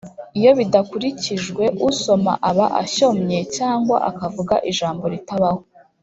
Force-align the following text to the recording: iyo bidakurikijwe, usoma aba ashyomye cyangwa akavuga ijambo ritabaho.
iyo 0.39 0.51
bidakurikijwe, 0.59 1.63
usoma 1.89 2.31
aba 2.49 2.65
ashyomye 2.83 3.39
cyangwa 3.57 3.97
akavuga 4.09 4.55
ijambo 4.69 5.03
ritabaho. 5.13 5.61